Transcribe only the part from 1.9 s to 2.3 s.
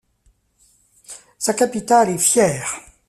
est